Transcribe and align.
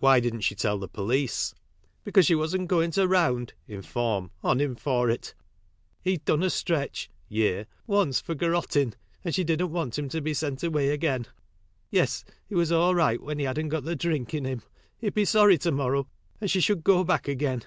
Why 0.00 0.18
didn't 0.18 0.40
she 0.40 0.56
tell 0.56 0.78
the 0.80 0.88
police? 0.88 1.54
Because 2.02 2.26
she 2.26 2.34
wasn't 2.34 2.66
goin' 2.66 2.90
to 2.90 3.06
round 3.06 3.52
(inform) 3.68 4.32
on 4.42 4.60
him 4.60 4.74
for 4.74 5.08
it. 5.08 5.32
He'd 6.02 6.24
done 6.24 6.42
a 6.42 6.50
stretch 6.50 7.08
(year) 7.28 7.68
once 7.86 8.20
for 8.20 8.34
garottin', 8.34 8.94
and 9.24 9.32
she 9.32 9.44
didn't 9.44 9.70
want 9.70 9.96
him 9.96 10.08
to 10.08 10.20
be 10.20 10.34
sent 10.34 10.64
away 10.64 10.88
again. 10.88 11.26
Yes, 11.88 12.24
he 12.48 12.56
was 12.56 12.72
all 12.72 12.96
right 12.96 13.22
when 13.22 13.38
he 13.38 13.44
hadn't 13.44 13.68
got 13.68 13.84
the 13.84 13.94
drink 13.94 14.34
in 14.34 14.44
him. 14.44 14.62
He'd 14.98 15.14
be 15.14 15.24
sorry 15.24 15.56
to 15.58 15.70
morrow 15.70 16.08
and 16.40 16.50
she 16.50 16.58
should 16.60 16.82
go 16.82 17.04
back 17.04 17.28
again." 17.28 17.62